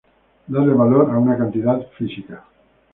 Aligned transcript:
Darle 0.53 0.73
valor 0.73 1.11
a 1.11 1.19
una 1.19 1.37
cantidad 1.37 1.79
física. 1.89 2.43